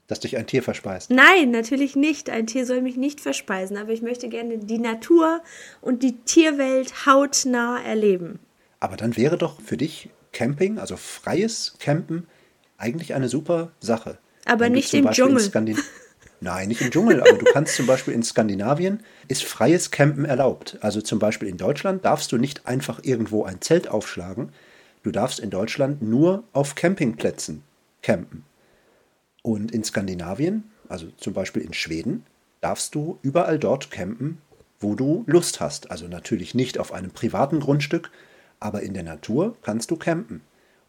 dass 0.06 0.20
dich 0.20 0.36
ein 0.36 0.46
Tier 0.46 0.62
verspeist. 0.62 1.10
Nein, 1.10 1.50
natürlich 1.50 1.96
nicht. 1.96 2.30
Ein 2.30 2.46
Tier 2.46 2.66
soll 2.66 2.80
mich 2.80 2.96
nicht 2.96 3.20
verspeisen, 3.20 3.76
aber 3.76 3.92
ich 3.92 4.02
möchte 4.02 4.28
gerne 4.28 4.58
die 4.58 4.78
Natur 4.78 5.42
und 5.80 6.02
die 6.02 6.16
Tierwelt 6.18 7.06
hautnah 7.06 7.82
erleben. 7.82 8.38
Aber 8.80 8.96
dann 8.96 9.16
wäre 9.16 9.36
doch 9.36 9.60
für 9.60 9.76
dich 9.76 10.10
Camping, 10.32 10.78
also 10.78 10.96
freies 10.96 11.74
Campen, 11.78 12.26
eigentlich 12.78 13.14
eine 13.14 13.28
super 13.28 13.72
Sache. 13.80 14.18
Aber 14.44 14.68
nicht 14.68 14.92
im 14.94 15.04
Beispiel 15.04 15.24
Dschungel. 15.26 15.76
Nein, 16.40 16.68
nicht 16.68 16.82
im 16.82 16.90
Dschungel, 16.90 17.20
aber 17.20 17.38
du 17.38 17.46
kannst 17.46 17.74
zum 17.74 17.86
Beispiel 17.86 18.12
in 18.12 18.22
Skandinavien 18.22 19.00
ist 19.26 19.44
freies 19.44 19.90
Campen 19.90 20.26
erlaubt. 20.26 20.76
Also 20.82 21.00
zum 21.00 21.18
Beispiel 21.18 21.48
in 21.48 21.56
Deutschland 21.56 22.04
darfst 22.04 22.30
du 22.30 22.36
nicht 22.36 22.66
einfach 22.66 23.00
irgendwo 23.02 23.44
ein 23.44 23.62
Zelt 23.62 23.88
aufschlagen. 23.88 24.50
Du 25.02 25.10
darfst 25.10 25.40
in 25.40 25.50
Deutschland 25.50 26.02
nur 26.02 26.44
auf 26.52 26.74
Campingplätzen 26.74 27.62
campen. 28.02 28.44
Und 29.46 29.70
in 29.70 29.84
Skandinavien, 29.84 30.64
also 30.88 31.06
zum 31.18 31.32
Beispiel 31.32 31.62
in 31.62 31.72
Schweden, 31.72 32.24
darfst 32.60 32.96
du 32.96 33.20
überall 33.22 33.60
dort 33.60 33.92
campen, 33.92 34.38
wo 34.80 34.96
du 34.96 35.22
Lust 35.28 35.60
hast. 35.60 35.92
Also 35.92 36.08
natürlich 36.08 36.56
nicht 36.56 36.80
auf 36.80 36.92
einem 36.92 37.12
privaten 37.12 37.60
Grundstück, 37.60 38.10
aber 38.58 38.82
in 38.82 38.92
der 38.92 39.04
Natur 39.04 39.56
kannst 39.62 39.92
du 39.92 39.96
campen. 39.96 40.40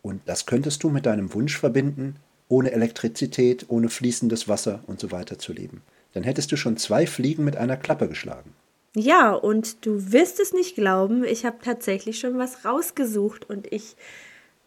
Und 0.01 0.23
das 0.25 0.47
könntest 0.47 0.81
du 0.81 0.89
mit 0.89 1.05
deinem 1.05 1.35
Wunsch 1.35 1.55
verbinden, 1.55 2.15
ohne 2.47 2.71
Elektrizität, 2.71 3.65
ohne 3.67 3.89
fließendes 3.89 4.47
Wasser 4.47 4.79
und 4.87 4.99
so 4.99 5.11
weiter 5.11 5.37
zu 5.37 5.53
leben. 5.53 5.83
Dann 6.13 6.23
hättest 6.23 6.51
du 6.51 6.57
schon 6.57 6.77
zwei 6.77 7.05
Fliegen 7.05 7.43
mit 7.43 7.57
einer 7.57 7.77
Klappe 7.77 8.07
geschlagen. 8.07 8.55
Ja, 8.95 9.33
und 9.33 9.85
du 9.85 10.11
wirst 10.11 10.39
es 10.39 10.51
nicht 10.51 10.73
glauben, 10.73 11.23
ich 11.23 11.45
habe 11.45 11.57
tatsächlich 11.63 12.17
schon 12.17 12.39
was 12.39 12.65
rausgesucht 12.65 13.47
und 13.47 13.71
ich 13.71 13.95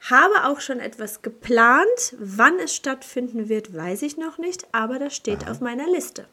habe 0.00 0.44
auch 0.44 0.60
schon 0.60 0.80
etwas 0.80 1.22
geplant. 1.22 2.14
Wann 2.18 2.58
es 2.58 2.74
stattfinden 2.74 3.48
wird, 3.48 3.74
weiß 3.74 4.02
ich 4.02 4.16
noch 4.16 4.38
nicht, 4.38 4.66
aber 4.72 4.98
das 4.98 5.14
steht 5.14 5.44
Aha. 5.44 5.52
auf 5.52 5.60
meiner 5.60 5.86
Liste. 5.90 6.26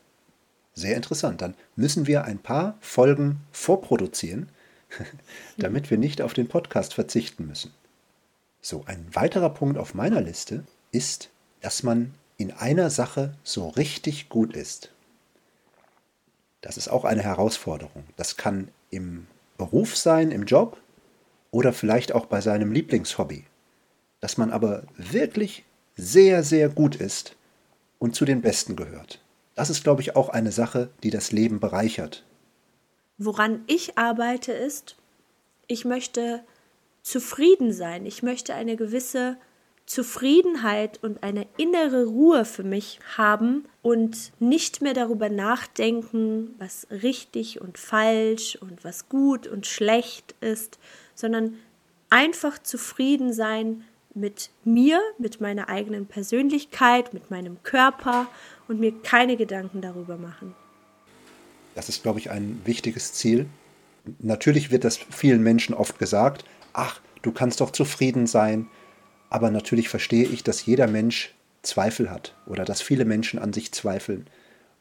Sehr 0.74 0.96
interessant. 0.96 1.42
Dann 1.42 1.56
müssen 1.76 2.08
wir 2.08 2.24
ein 2.24 2.40
paar 2.40 2.78
Folgen 2.80 3.42
vorproduzieren, 3.52 4.50
damit 5.58 5.90
wir 5.90 5.98
nicht 5.98 6.22
auf 6.22 6.34
den 6.34 6.48
Podcast 6.48 6.94
verzichten 6.94 7.48
müssen. 7.48 7.74
So, 8.62 8.84
ein 8.86 9.06
weiterer 9.14 9.50
Punkt 9.50 9.78
auf 9.78 9.94
meiner 9.94 10.22
Liste 10.22 10.64
ist, 10.92 11.30
dass 11.62 11.84
man 11.84 12.14
in 12.38 12.52
einer 12.52 12.90
Sache 12.90 13.34
so 13.44 13.70
richtig 13.70 14.30
gut 14.30 14.56
ist. 14.56 14.92
Das 16.62 16.78
ist 16.78 16.88
auch 16.88 17.06
eine 17.06 17.24
Herausforderung. 17.24 18.04
Das 18.16 18.38
kann 18.38 18.70
im 18.90 19.28
Beruf 19.58 19.98
sein, 19.98 20.32
im 20.32 20.44
Job 20.46 20.78
oder 21.52 21.74
vielleicht 21.74 22.14
auch 22.14 22.26
bei 22.28 22.42
seinem 22.42 22.72
Lieblingshobby 22.72 23.46
dass 24.28 24.38
man 24.38 24.52
aber 24.52 24.84
wirklich 24.98 25.64
sehr, 25.96 26.44
sehr 26.44 26.68
gut 26.68 26.98
ist 26.98 27.38
und 27.98 28.14
zu 28.14 28.26
den 28.26 28.42
Besten 28.42 28.76
gehört. 28.76 29.22
Das 29.56 29.70
ist, 29.70 29.86
glaube 29.86 30.02
ich, 30.02 30.18
auch 30.18 30.28
eine 30.28 30.52
Sache, 30.52 30.90
die 31.02 31.12
das 31.12 31.32
Leben 31.32 31.62
bereichert. 31.62 32.26
Woran 33.18 33.64
ich 33.68 33.98
arbeite 33.98 34.52
ist, 34.52 34.98
ich 35.68 35.86
möchte 35.86 36.44
zufrieden 37.04 37.72
sein. 37.72 38.06
Ich 38.06 38.22
möchte 38.22 38.54
eine 38.54 38.76
gewisse 38.76 39.38
Zufriedenheit 39.86 41.02
und 41.02 41.24
eine 41.24 41.48
innere 41.56 42.04
Ruhe 42.04 42.44
für 42.44 42.64
mich 42.64 43.00
haben 43.16 43.64
und 43.82 44.34
nicht 44.42 44.82
mehr 44.82 44.94
darüber 44.94 45.30
nachdenken, 45.30 46.54
was 46.58 46.86
richtig 46.92 47.62
und 47.62 47.78
falsch 47.78 48.58
und 48.58 48.84
was 48.84 49.08
gut 49.08 49.48
und 49.48 49.66
schlecht 49.66 50.36
ist, 50.42 50.80
sondern 51.16 51.58
einfach 52.10 52.62
zufrieden 52.62 53.32
sein 53.32 53.86
mit 54.18 54.50
mir, 54.64 55.00
mit 55.18 55.40
meiner 55.40 55.70
eigenen 55.70 56.08
Persönlichkeit, 56.08 57.14
mit 57.14 57.32
meinem 57.32 57.62
Körper 57.64 58.28
und 58.68 58.80
mir 58.80 58.94
keine 59.04 59.38
Gedanken 59.38 59.82
darüber 59.82 60.18
machen. 60.18 60.56
Das 61.76 61.90
ist, 61.90 62.04
glaube 62.04 62.20
ich, 62.20 62.32
ein 62.32 62.62
wichtiges 62.66 63.14
Ziel. 63.14 63.46
Natürlich 64.20 64.72
wird 64.72 64.84
das 64.84 64.98
vielen 64.98 65.44
Menschen 65.44 65.76
oft 65.76 66.00
gesagt, 66.00 66.44
ach, 66.74 67.00
du 67.22 67.32
kannst 67.32 67.62
doch 67.62 67.72
zufrieden 67.72 68.28
sein. 68.28 68.68
Aber 69.30 69.52
natürlich 69.52 69.90
verstehe 69.90 70.26
ich, 70.26 70.44
dass 70.44 70.66
jeder 70.66 70.88
Mensch 70.88 71.34
Zweifel 71.62 72.10
hat 72.10 72.34
oder 72.46 72.66
dass 72.66 72.82
viele 72.82 73.06
Menschen 73.06 73.40
an 73.40 73.54
sich 73.54 73.72
zweifeln 73.74 74.28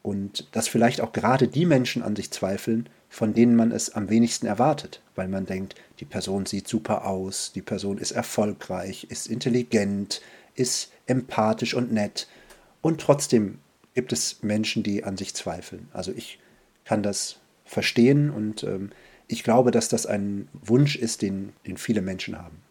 und 0.01 0.47
dass 0.55 0.67
vielleicht 0.67 1.01
auch 1.01 1.11
gerade 1.11 1.47
die 1.47 1.65
Menschen 1.65 2.01
an 2.01 2.15
sich 2.15 2.31
zweifeln, 2.31 2.87
von 3.17 3.33
denen 3.33 3.55
man 3.55 3.71
es 3.71 3.95
am 3.95 4.11
wenigsten 4.11 4.45
erwartet, 4.45 5.01
weil 5.15 5.27
man 5.27 5.47
denkt, 5.47 5.73
die 5.99 6.05
Person 6.05 6.45
sieht 6.45 6.67
super 6.67 7.07
aus, 7.07 7.51
die 7.51 7.63
Person 7.63 7.97
ist 7.97 8.11
erfolgreich, 8.11 9.07
ist 9.09 9.25
intelligent, 9.25 10.21
ist 10.53 10.91
empathisch 11.07 11.73
und 11.73 11.91
nett. 11.91 12.27
Und 12.79 13.01
trotzdem 13.01 13.57
gibt 13.95 14.13
es 14.13 14.43
Menschen, 14.43 14.83
die 14.83 15.03
an 15.03 15.17
sich 15.17 15.33
zweifeln. 15.33 15.89
Also 15.93 16.11
ich 16.11 16.37
kann 16.85 17.01
das 17.01 17.37
verstehen 17.65 18.29
und 18.29 18.61
ähm, 18.61 18.91
ich 19.27 19.43
glaube, 19.43 19.71
dass 19.71 19.89
das 19.89 20.05
ein 20.05 20.47
Wunsch 20.53 20.95
ist, 20.95 21.23
den, 21.23 21.53
den 21.65 21.77
viele 21.77 22.03
Menschen 22.03 22.37
haben. 22.37 22.61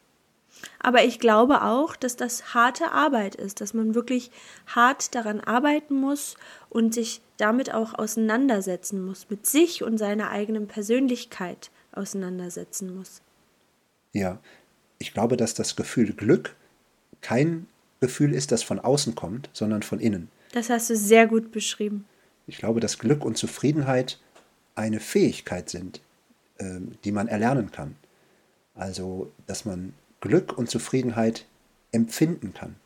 Aber 0.79 1.03
ich 1.03 1.19
glaube 1.19 1.63
auch, 1.63 1.97
dass 1.97 2.15
das 2.15 2.55
harte 2.55 2.93
Arbeit 2.93 3.35
ist, 3.35 3.61
dass 3.61 3.75
man 3.75 3.97
wirklich 3.97 4.31
hart 4.69 5.17
daran 5.17 5.41
arbeiten 5.41 5.97
muss 5.97 6.37
und 6.71 6.95
sich 6.95 7.21
damit 7.37 7.73
auch 7.73 7.95
auseinandersetzen 7.95 9.05
muss, 9.05 9.29
mit 9.31 9.47
sich 9.47 9.83
und 9.83 9.99
seiner 9.99 10.31
eigenen 10.31 10.69
Persönlichkeit 10.69 11.71
auseinandersetzen 11.93 12.97
muss. 12.97 13.21
Ja, 14.13 14.39
ich 14.99 15.13
glaube, 15.13 15.37
dass 15.37 15.55
das 15.55 15.77
Gefühl 15.77 16.13
Glück 16.13 16.55
kein 17.21 17.67
Gefühl 18.01 18.35
ist, 18.35 18.53
das 18.53 18.63
von 18.63 18.79
außen 18.79 19.15
kommt, 19.15 19.51
sondern 19.53 19.83
von 19.83 20.01
innen. 20.01 20.31
Das 20.53 20.71
hast 20.71 20.91
du 20.91 20.97
sehr 20.97 21.27
gut 21.27 21.53
beschrieben. 21.53 22.07
Ich 22.47 22.59
glaube, 22.59 22.81
dass 22.81 22.99
Glück 22.99 23.25
und 23.25 23.37
Zufriedenheit 23.37 24.19
eine 24.75 25.01
Fähigkeit 25.01 25.69
sind, 25.69 26.01
ähm, 26.59 26.93
die 27.05 27.13
man 27.13 27.29
erlernen 27.29 27.73
kann. 27.73 27.97
Also, 28.75 29.33
dass 29.47 29.65
man 29.65 29.95
Glück 30.21 30.57
und 30.57 30.71
Zufriedenheit 30.71 31.47
empfinden 31.93 32.55
kann. 32.55 32.77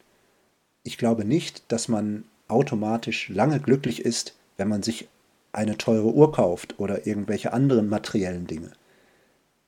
Ich 0.82 0.98
glaube 0.98 1.24
nicht, 1.24 1.70
dass 1.70 1.88
man 1.88 2.24
automatisch 2.48 3.28
lange 3.28 3.60
glücklich 3.60 4.04
ist, 4.04 4.34
wenn 4.60 4.68
man 4.68 4.82
sich 4.82 5.08
eine 5.52 5.78
teure 5.78 6.12
Uhr 6.12 6.32
kauft 6.32 6.78
oder 6.78 7.06
irgendwelche 7.06 7.54
anderen 7.54 7.88
materiellen 7.88 8.46
Dinge. 8.46 8.70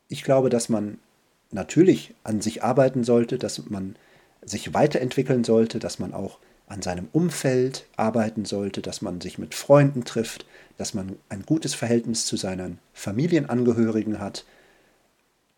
Ich 0.09 0.23
glaube, 0.23 0.51
dass 0.51 0.69
man 0.69 0.99
natürlich 1.51 2.15
an 2.25 2.43
sich 2.43 2.63
arbeiten 2.63 3.03
sollte, 3.03 3.39
dass 3.39 3.71
man 3.71 3.97
sich 4.43 4.75
weiterentwickeln 4.75 5.45
sollte, 5.45 5.79
dass 5.79 5.99
man 5.99 6.13
auch 6.13 6.39
an 6.67 6.83
seinem 6.83 7.09
Umfeld 7.13 7.87
arbeiten 7.97 8.45
sollte, 8.45 8.83
dass 8.83 9.01
man 9.01 9.23
sich 9.23 9.39
mit 9.39 9.55
Freunden 9.55 10.05
trifft, 10.05 10.45
dass 10.77 10.93
man 10.93 11.17
ein 11.31 11.45
gutes 11.47 11.75
Verhältnis 11.75 12.27
zu 12.27 12.37
seinen 12.37 12.79
Familienangehörigen 12.93 14.21
hat. 14.21 14.45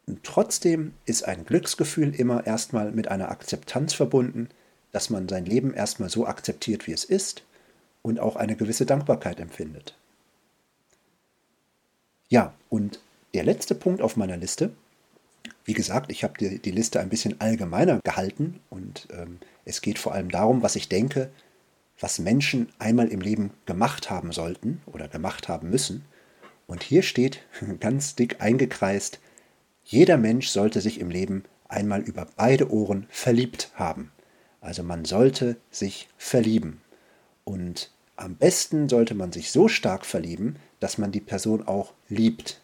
Und 0.07 0.23
trotzdem 0.23 0.93
ist 1.07 1.25
ein 1.25 1.45
Glücksgefühl 1.45 2.15
immer 2.15 2.47
erstmal 2.47 2.93
mit 2.93 3.09
einer 3.09 3.31
Akzeptanz 3.31 3.95
verbunden, 3.95 4.49
dass 4.93 5.11
man 5.11 5.29
sein 5.29 5.45
Leben 5.45 5.75
erstmal 5.75 6.09
so 6.09 6.25
akzeptiert, 6.25 6.87
wie 6.87 6.93
es 6.93 7.05
ist 7.05 7.43
und 8.05 8.21
auch 8.21 8.37
eine 8.37 8.55
gewisse 8.55 8.87
Dankbarkeit 8.87 9.41
empfindet. 9.41 9.97
Ja, 12.29 12.55
und 12.69 13.01
der 13.35 13.43
letzte 13.43 13.75
Punkt 13.75 14.01
auf 14.01 14.17
meiner 14.17 14.37
Liste 14.37 14.71
wie 15.65 15.73
gesagt, 15.73 16.11
ich 16.11 16.25
habe 16.25 16.35
die, 16.39 16.59
die 16.59 16.71
Liste 16.71 17.01
ein 17.01 17.09
bisschen 17.09 17.41
allgemeiner 17.41 18.01
gehalten 18.05 18.61
und 18.71 19.09
ähm, 19.13 19.39
es 19.65 19.81
geht 19.81 19.99
vor 19.99 20.13
allem 20.13 20.31
darum, 20.31 20.63
was 20.63 20.77
ich 20.77 20.89
denke, 20.89 21.31
was 21.99 22.19
Menschen 22.19 22.69
einmal 22.79 23.09
im 23.09 23.21
Leben 23.21 23.51
gemacht 23.67 24.11
haben 24.11 24.33
sollten 24.33 24.83
oder 24.87 25.09
gemacht 25.09 25.49
haben 25.49 25.71
müssen. 25.71 26.05
Und 26.67 26.83
hier 26.83 27.03
steht 27.03 27.41
ganz 27.81 28.15
dick 28.15 28.41
eingekreist, 28.41 29.21
jeder 29.85 30.17
Mensch 30.17 30.49
sollte 30.49 30.81
sich 30.81 30.99
im 30.99 31.11
Leben 31.11 31.45
einmal 31.69 32.01
über 32.01 32.27
beide 32.37 32.71
Ohren 32.71 33.07
verliebt 33.11 33.71
haben. 33.75 34.11
Also 34.61 34.83
man 34.83 35.05
sollte 35.05 35.57
sich 35.71 36.09
verlieben. 36.17 36.81
Und 37.45 37.91
am 38.17 38.37
besten 38.37 38.89
sollte 38.89 39.15
man 39.15 39.33
sich 39.33 39.51
so 39.51 39.69
stark 39.69 40.07
verlieben, 40.07 40.57
dass 40.81 40.99
man 40.99 41.13
die 41.13 41.21
Person 41.21 41.67
auch 41.67 41.93
liebt. 42.09 42.61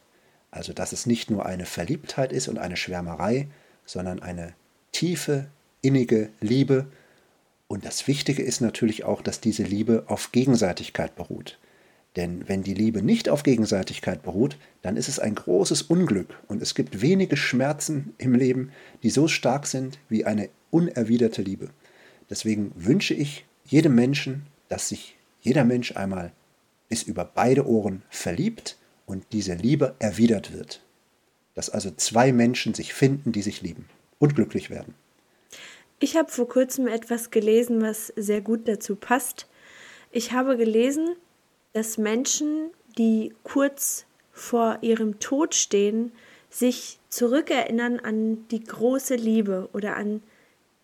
Also 0.50 0.72
dass 0.72 0.92
es 0.92 1.06
nicht 1.06 1.30
nur 1.30 1.46
eine 1.46 1.66
Verliebtheit 1.66 2.32
ist 2.32 2.48
und 2.48 2.58
eine 2.58 2.76
Schwärmerei, 2.76 3.48
sondern 3.86 4.20
eine 4.20 4.54
tiefe, 4.92 5.46
innige 5.82 6.30
Liebe. 6.40 6.86
Und 7.68 7.84
das 7.84 8.06
Wichtige 8.08 8.42
ist 8.42 8.60
natürlich 8.60 9.04
auch, 9.04 9.22
dass 9.22 9.40
diese 9.40 9.62
Liebe 9.62 10.04
auf 10.08 10.32
Gegenseitigkeit 10.32 11.14
beruht. 11.14 11.58
Denn 12.16 12.48
wenn 12.48 12.62
die 12.64 12.74
Liebe 12.74 13.02
nicht 13.02 13.28
auf 13.28 13.44
Gegenseitigkeit 13.44 14.22
beruht, 14.22 14.56
dann 14.82 14.96
ist 14.96 15.08
es 15.08 15.20
ein 15.20 15.36
großes 15.36 15.82
Unglück 15.82 16.36
und 16.48 16.60
es 16.60 16.74
gibt 16.74 17.02
wenige 17.02 17.36
Schmerzen 17.36 18.14
im 18.18 18.34
Leben, 18.34 18.72
die 19.04 19.10
so 19.10 19.28
stark 19.28 19.66
sind 19.66 19.98
wie 20.08 20.24
eine 20.24 20.48
unerwiderte 20.70 21.42
Liebe. 21.42 21.70
Deswegen 22.28 22.72
wünsche 22.74 23.14
ich 23.14 23.44
jedem 23.64 23.94
Menschen, 23.94 24.46
dass 24.70 24.88
sich 24.88 25.18
jeder 25.42 25.64
Mensch 25.64 25.94
einmal 25.96 26.32
bis 26.88 27.02
über 27.02 27.24
beide 27.26 27.66
Ohren 27.66 28.02
verliebt 28.08 28.78
und 29.04 29.24
diese 29.32 29.54
Liebe 29.54 29.94
erwidert 29.98 30.54
wird. 30.54 30.82
Dass 31.54 31.68
also 31.68 31.90
zwei 31.90 32.32
Menschen 32.32 32.72
sich 32.72 32.94
finden, 32.94 33.32
die 33.32 33.42
sich 33.42 33.60
lieben 33.60 33.86
und 34.18 34.34
glücklich 34.34 34.70
werden. 34.70 34.94
Ich 35.98 36.16
habe 36.16 36.30
vor 36.30 36.48
kurzem 36.48 36.86
etwas 36.86 37.30
gelesen, 37.30 37.82
was 37.82 38.12
sehr 38.16 38.40
gut 38.40 38.66
dazu 38.66 38.96
passt. 38.96 39.46
Ich 40.12 40.32
habe 40.32 40.56
gelesen, 40.56 41.16
dass 41.72 41.98
Menschen, 41.98 42.70
die 42.96 43.34
kurz 43.42 44.06
vor 44.32 44.78
ihrem 44.80 45.18
Tod 45.18 45.54
stehen, 45.54 46.12
sich 46.48 46.98
zurückerinnern 47.08 48.00
an 48.00 48.48
die 48.48 48.64
große 48.64 49.14
Liebe 49.14 49.68
oder 49.72 49.96
an 49.96 50.22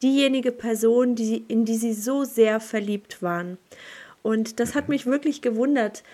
diejenige 0.07 0.53
Person, 0.53 1.16
die, 1.16 1.45
in 1.49 1.64
die 1.64 1.77
sie 1.77 1.92
so 1.92 2.23
sehr 2.23 2.61
verliebt 2.61 3.23
waren. 3.23 3.59
Und 4.23 4.61
das 4.61 4.77
hat 4.77 4.88
mich 4.88 5.05
wirklich 5.05 5.42
gewundert, 5.42 6.05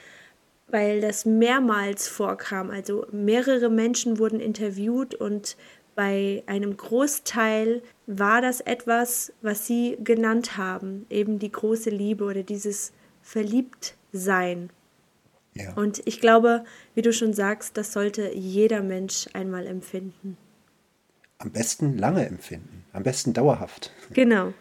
weil 0.68 1.02
das 1.02 1.26
mehrmals 1.26 2.09
vorkam. 2.09 2.70
Also 2.70 3.07
mehrere 3.12 3.68
Menschen 3.68 4.18
wurden 4.18 4.40
interviewt 4.40 5.14
und 5.14 5.59
bei 5.94 6.42
einem 6.46 6.74
Großteil 6.74 7.83
war 8.07 8.40
das 8.40 8.62
etwas, 8.62 9.35
was 9.42 9.66
sie 9.66 9.98
genannt 10.02 10.57
haben, 10.57 11.05
eben 11.11 11.38
die 11.38 11.52
große 11.52 11.90
Liebe 11.90 12.24
oder 12.24 12.42
dieses 12.42 12.92
Verliebtsein. 13.20 14.70
Ja. 15.52 15.74
Und 15.74 16.00
ich 16.07 16.18
glaube, 16.18 16.64
wie 16.94 17.02
du 17.02 17.12
schon 17.12 17.35
sagst, 17.35 17.76
das 17.76 17.92
sollte 17.92 18.33
jeder 18.35 18.83
Mensch 18.83 19.26
einmal 19.35 19.66
empfinden. 19.66 20.38
Am 21.42 21.50
besten 21.50 21.98
lange 21.98 22.24
empfinden, 22.26 22.85
am 22.92 23.02
besten 23.02 23.33
dauerhaft. 23.33 23.92
Genau. 24.12 24.52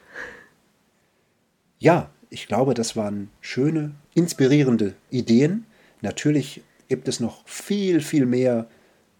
Ja, 1.80 2.10
ich 2.30 2.48
glaube, 2.48 2.74
das 2.74 2.96
waren 2.96 3.30
schöne, 3.39 3.91
inspirierende 4.13 4.96
Ideen, 5.10 5.65
Natürlich 6.02 6.63
gibt 6.88 7.08
es 7.08 7.20
noch 7.20 7.48
viel, 7.48 8.02
viel 8.02 8.26
mehr 8.26 8.67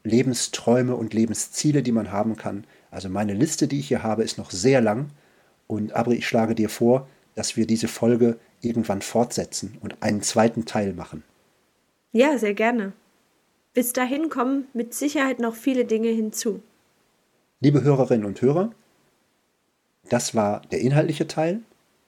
Lebensträume 0.04 0.96
und 0.96 1.14
Lebensziele, 1.14 1.84
die 1.84 1.92
man 1.92 2.12
haben 2.12 2.36
kann. 2.36 2.66
Also 2.90 3.08
meine 3.08 3.34
Liste, 3.34 3.68
die 3.68 3.80
ich 3.80 3.88
hier 3.88 4.04
habe, 4.04 4.24
ist 4.24 4.38
noch 4.38 4.52
sehr 4.52 4.82
lang. 4.82 5.12
Und 5.68 5.94
Abri, 5.94 6.16
ich 6.16 6.28
schlage 6.28 6.56
dir 6.56 6.70
vor, 6.70 7.08
dass 7.36 7.56
wir 7.56 7.66
diese 7.66 7.88
Folge 7.88 8.40
irgendwann 8.62 9.02
fortsetzen 9.02 9.78
und 9.82 10.02
einen 10.02 10.22
zweiten 10.22 10.66
Teil 10.66 10.94
machen. 10.94 11.24
Ja, 12.12 12.38
sehr 12.38 12.54
gerne. 12.54 12.94
Bis 13.74 13.94
dahin 13.94 14.30
kommen 14.30 14.68
mit 14.74 14.94
Sicherheit 14.94 15.40
noch 15.40 15.56
viele 15.56 15.86
Dinge 15.86 16.10
hinzu. 16.10 16.62
Liebe 17.64 17.84
Hörerinnen 17.84 18.26
und 18.26 18.42
Hörer, 18.42 18.72
das 20.10 20.34
war 20.34 20.64
der 20.72 20.82
inhaltliche 20.82 21.28
Teil. 21.28 21.60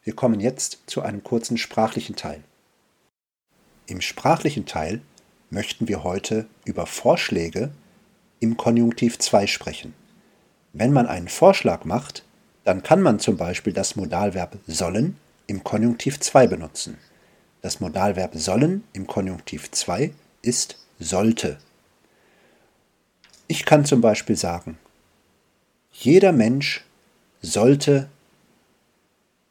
Wir 0.04 0.16
kommen 0.16 0.40
jetzt 0.40 0.80
zu 0.88 1.04
einem 1.04 1.24
kurzen 1.24 1.58
sprachlichen 1.58 2.16
Teil. 2.16 2.44
Im 3.86 4.02
sprachlichen 4.02 4.66
Teil 4.66 5.02
möchten 5.52 5.88
wir 5.88 6.04
heute 6.04 6.48
über 6.66 6.88
Vorschläge 6.88 7.70
im 8.40 8.58
Konjunktiv 8.58 9.20
2 9.20 9.46
sprechen. 9.46 9.94
Wenn 10.74 10.92
man 10.92 11.06
einen 11.06 11.28
Vorschlag 11.28 11.86
macht, 11.86 12.26
dann 12.64 12.82
kann 12.82 13.04
man 13.04 13.20
zum 13.20 13.38
Beispiel 13.38 13.74
das 13.74 13.96
Modalverb 13.96 14.58
sollen 14.66 15.18
im 15.46 15.64
Konjunktiv 15.64 16.20
2 16.20 16.48
benutzen. 16.48 16.98
Das 17.62 17.80
Modalverb 17.80 18.34
sollen 18.34 18.86
im 18.92 19.06
Konjunktiv 19.06 19.70
2 19.70 20.16
ist 20.42 20.80
sollte. 20.98 21.60
Ich 23.48 23.66
kann 23.66 23.86
zum 23.86 24.02
Beispiel 24.02 24.36
sagen, 24.36 24.80
jeder 25.94 26.32
Mensch 26.32 26.84
sollte 27.42 28.10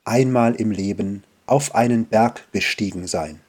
einmal 0.05 0.55
im 0.57 0.70
Leben 0.70 1.22
auf 1.46 1.74
einen 1.74 2.07
Berg 2.07 2.50
gestiegen 2.52 3.07
sein. 3.07 3.40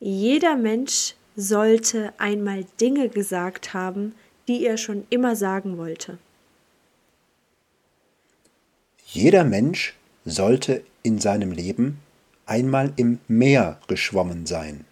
Jeder 0.00 0.56
Mensch 0.56 1.14
sollte 1.36 2.12
einmal 2.18 2.64
Dinge 2.80 3.08
gesagt 3.08 3.74
haben, 3.74 4.14
die 4.48 4.64
er 4.64 4.78
schon 4.78 5.06
immer 5.10 5.36
sagen 5.36 5.76
wollte. 5.76 6.18
Jeder 9.06 9.44
Mensch 9.44 9.94
sollte 10.24 10.82
in 11.02 11.18
seinem 11.18 11.52
Leben 11.52 11.98
einmal 12.46 12.92
im 12.96 13.18
Meer 13.28 13.78
geschwommen 13.86 14.46
sein. 14.46 14.84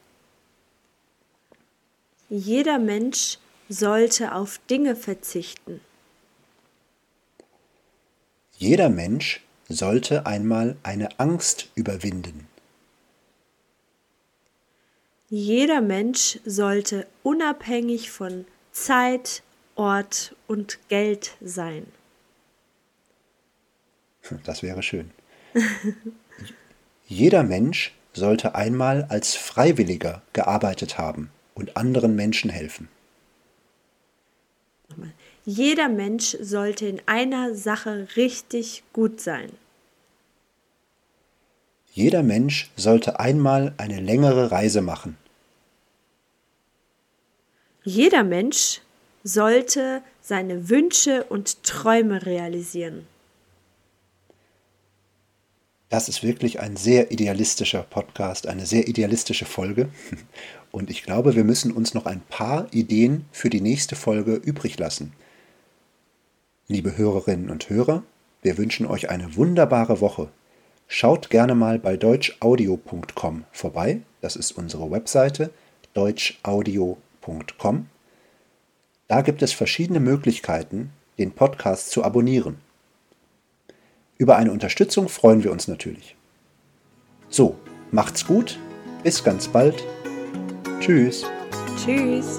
Jeder 2.28 2.78
Mensch 2.78 3.38
sollte 3.68 4.34
auf 4.34 4.60
Dinge 4.70 4.96
verzichten. 4.96 5.80
Jeder 8.56 8.88
Mensch 8.88 9.44
sollte 9.68 10.26
einmal 10.26 10.76
eine 10.82 11.20
Angst 11.20 11.68
überwinden. 11.74 12.48
Jeder 15.30 15.82
Mensch 15.82 16.40
sollte 16.46 17.06
unabhängig 17.22 18.10
von 18.10 18.46
Zeit, 18.72 19.42
Ort 19.74 20.34
und 20.46 20.78
Geld 20.88 21.36
sein. 21.40 21.86
Das 24.44 24.62
wäre 24.62 24.82
schön. 24.82 25.10
Jeder 27.06 27.42
Mensch 27.42 27.94
sollte 28.12 28.54
einmal 28.54 29.04
als 29.04 29.36
Freiwilliger 29.36 30.22
gearbeitet 30.32 30.98
haben 30.98 31.30
und 31.54 31.76
anderen 31.76 32.16
Menschen 32.16 32.50
helfen. 32.50 32.88
Jeder 35.50 35.88
Mensch 35.88 36.36
sollte 36.42 36.84
in 36.84 37.00
einer 37.06 37.54
Sache 37.54 38.06
richtig 38.16 38.82
gut 38.92 39.18
sein. 39.18 39.48
Jeder 41.90 42.22
Mensch 42.22 42.70
sollte 42.76 43.18
einmal 43.18 43.72
eine 43.78 43.98
längere 43.98 44.50
Reise 44.50 44.82
machen. 44.82 45.16
Jeder 47.82 48.24
Mensch 48.24 48.82
sollte 49.24 50.02
seine 50.20 50.68
Wünsche 50.68 51.24
und 51.24 51.62
Träume 51.62 52.26
realisieren. 52.26 53.06
Das 55.88 56.10
ist 56.10 56.22
wirklich 56.22 56.60
ein 56.60 56.76
sehr 56.76 57.10
idealistischer 57.10 57.84
Podcast, 57.84 58.46
eine 58.46 58.66
sehr 58.66 58.86
idealistische 58.86 59.46
Folge. 59.46 59.88
Und 60.70 60.90
ich 60.90 61.02
glaube, 61.02 61.34
wir 61.34 61.44
müssen 61.44 61.72
uns 61.72 61.94
noch 61.94 62.04
ein 62.04 62.20
paar 62.28 62.70
Ideen 62.74 63.24
für 63.32 63.48
die 63.48 63.62
nächste 63.62 63.96
Folge 63.96 64.34
übrig 64.34 64.78
lassen. 64.78 65.14
Liebe 66.70 66.98
Hörerinnen 66.98 67.48
und 67.48 67.70
Hörer, 67.70 68.02
wir 68.42 68.58
wünschen 68.58 68.84
euch 68.84 69.08
eine 69.08 69.36
wunderbare 69.36 70.02
Woche. 70.02 70.28
Schaut 70.86 71.30
gerne 71.30 71.54
mal 71.54 71.78
bei 71.78 71.96
deutschaudio.com 71.96 73.44
vorbei. 73.52 74.02
Das 74.20 74.36
ist 74.36 74.52
unsere 74.52 74.90
Webseite 74.90 75.50
deutschaudio.com. 75.94 77.86
Da 79.06 79.22
gibt 79.22 79.40
es 79.40 79.54
verschiedene 79.54 79.98
Möglichkeiten, 79.98 80.90
den 81.16 81.32
Podcast 81.32 81.90
zu 81.90 82.04
abonnieren. 82.04 82.58
Über 84.18 84.36
eine 84.36 84.52
Unterstützung 84.52 85.08
freuen 85.08 85.42
wir 85.44 85.52
uns 85.52 85.68
natürlich. 85.68 86.16
So, 87.30 87.56
macht's 87.92 88.26
gut, 88.26 88.58
bis 89.02 89.24
ganz 89.24 89.48
bald. 89.48 89.82
Tschüss. 90.80 91.24
Tschüss. 91.78 92.38